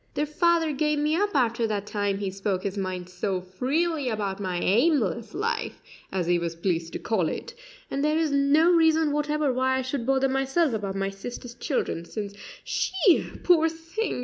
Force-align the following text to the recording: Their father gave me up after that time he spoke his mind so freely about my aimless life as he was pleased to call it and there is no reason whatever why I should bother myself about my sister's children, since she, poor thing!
Their 0.15 0.25
father 0.25 0.71
gave 0.71 0.97
me 0.97 1.15
up 1.15 1.35
after 1.35 1.67
that 1.67 1.85
time 1.85 2.17
he 2.17 2.31
spoke 2.31 2.63
his 2.63 2.75
mind 2.75 3.07
so 3.07 3.39
freely 3.39 4.09
about 4.09 4.39
my 4.39 4.57
aimless 4.57 5.35
life 5.35 5.79
as 6.11 6.25
he 6.25 6.39
was 6.39 6.55
pleased 6.55 6.93
to 6.93 6.97
call 6.97 7.29
it 7.29 7.53
and 7.91 8.03
there 8.03 8.17
is 8.17 8.31
no 8.31 8.71
reason 8.71 9.11
whatever 9.11 9.53
why 9.53 9.77
I 9.77 9.83
should 9.83 10.07
bother 10.07 10.27
myself 10.27 10.73
about 10.73 10.95
my 10.95 11.11
sister's 11.11 11.53
children, 11.53 12.05
since 12.05 12.33
she, 12.63 13.29
poor 13.43 13.69
thing! 13.69 14.19